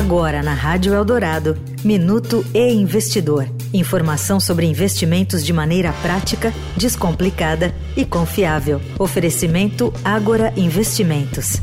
Agora 0.00 0.42
na 0.42 0.54
Rádio 0.54 0.94
Eldorado, 0.94 1.58
Minuto 1.84 2.42
e 2.54 2.72
Investidor. 2.72 3.46
Informação 3.70 4.40
sobre 4.40 4.64
investimentos 4.64 5.44
de 5.44 5.52
maneira 5.52 5.92
prática, 6.00 6.54
descomplicada 6.74 7.74
e 7.94 8.06
confiável. 8.06 8.80
Oferecimento 8.98 9.92
Agora 10.02 10.54
Investimentos. 10.56 11.60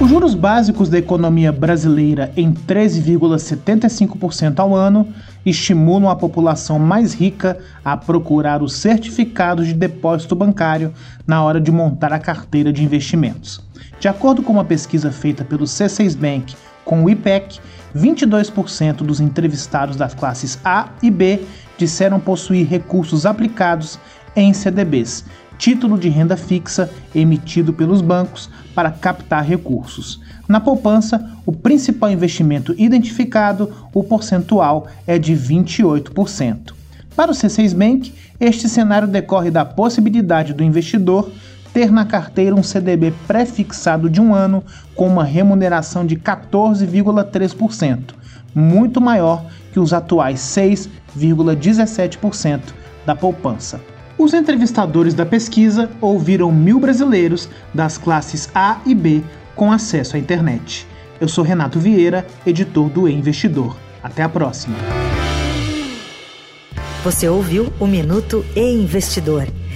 Os 0.00 0.08
juros 0.08 0.34
básicos 0.34 0.88
da 0.88 0.96
economia 0.96 1.52
brasileira 1.52 2.32
em 2.38 2.54
13,75% 2.54 4.60
ao 4.60 4.74
ano 4.74 5.06
estimulam 5.44 6.08
a 6.08 6.16
população 6.16 6.78
mais 6.78 7.12
rica 7.12 7.58
a 7.84 7.98
procurar 7.98 8.62
os 8.62 8.72
certificados 8.72 9.66
de 9.66 9.74
depósito 9.74 10.34
bancário 10.34 10.90
na 11.26 11.44
hora 11.44 11.60
de 11.60 11.70
montar 11.70 12.14
a 12.14 12.18
carteira 12.18 12.72
de 12.72 12.82
investimentos. 12.82 13.62
De 14.00 14.08
acordo 14.08 14.42
com 14.42 14.52
uma 14.52 14.64
pesquisa 14.64 15.10
feita 15.10 15.44
pelo 15.44 15.64
C6 15.64 16.16
Bank 16.16 16.54
com 16.84 17.02
o 17.04 17.10
IPEC, 17.10 17.60
22% 17.96 18.96
dos 18.96 19.20
entrevistados 19.20 19.96
das 19.96 20.14
classes 20.14 20.58
A 20.64 20.90
e 21.02 21.10
B 21.10 21.42
disseram 21.78 22.20
possuir 22.20 22.66
recursos 22.66 23.24
aplicados 23.24 23.98
em 24.36 24.52
CDBs, 24.52 25.24
título 25.56 25.96
de 25.96 26.08
renda 26.08 26.36
fixa 26.36 26.90
emitido 27.14 27.72
pelos 27.72 28.00
bancos 28.00 28.50
para 28.74 28.90
captar 28.90 29.44
recursos. 29.44 30.20
Na 30.48 30.60
poupança, 30.60 31.30
o 31.46 31.52
principal 31.52 32.10
investimento 32.10 32.74
identificado, 32.76 33.72
o 33.92 34.02
percentual 34.02 34.88
é 35.06 35.18
de 35.18 35.32
28%. 35.32 36.74
Para 37.16 37.30
o 37.30 37.34
C6 37.34 37.74
Bank, 37.74 38.12
este 38.40 38.68
cenário 38.68 39.06
decorre 39.06 39.50
da 39.50 39.64
possibilidade 39.64 40.52
do 40.52 40.64
investidor 40.64 41.30
ter 41.74 41.90
na 41.90 42.06
carteira 42.06 42.54
um 42.54 42.62
CDB 42.62 43.12
pré-fixado 43.26 44.08
de 44.08 44.20
um 44.20 44.32
ano 44.32 44.62
com 44.94 45.08
uma 45.08 45.24
remuneração 45.24 46.06
de 46.06 46.14
14,3%, 46.16 48.14
muito 48.54 49.00
maior 49.00 49.44
que 49.72 49.80
os 49.80 49.92
atuais 49.92 50.38
6,17% 50.40 52.60
da 53.04 53.16
poupança. 53.16 53.80
Os 54.16 54.32
entrevistadores 54.32 55.12
da 55.12 55.26
pesquisa 55.26 55.90
ouviram 56.00 56.52
mil 56.52 56.78
brasileiros 56.78 57.48
das 57.74 57.98
classes 57.98 58.48
A 58.54 58.78
e 58.86 58.94
B 58.94 59.24
com 59.56 59.72
acesso 59.72 60.14
à 60.14 60.18
internet. 60.18 60.86
Eu 61.20 61.26
sou 61.26 61.42
Renato 61.42 61.80
Vieira, 61.80 62.24
editor 62.46 62.88
do 62.88 63.08
e 63.08 63.12
Investidor. 63.12 63.76
Até 64.00 64.22
a 64.22 64.28
próxima. 64.28 64.76
Você 67.02 67.28
ouviu 67.28 67.72
o 67.80 67.86
Minuto 67.86 68.44
e 68.54 68.60
Investidor. 68.60 69.48